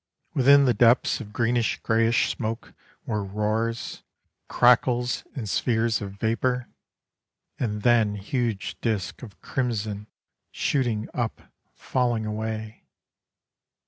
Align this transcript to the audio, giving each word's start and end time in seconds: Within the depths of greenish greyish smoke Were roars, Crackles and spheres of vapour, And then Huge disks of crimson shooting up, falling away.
Within 0.33 0.65
the 0.65 0.73
depths 0.73 1.21
of 1.21 1.31
greenish 1.31 1.79
greyish 1.81 2.29
smoke 2.35 2.73
Were 3.05 3.23
roars, 3.23 4.01
Crackles 4.47 5.23
and 5.35 5.47
spheres 5.47 6.01
of 6.01 6.13
vapour, 6.13 6.67
And 7.59 7.83
then 7.83 8.15
Huge 8.15 8.77
disks 8.81 9.21
of 9.21 9.39
crimson 9.41 10.07
shooting 10.49 11.07
up, 11.13 11.43
falling 11.75 12.25
away. 12.25 12.83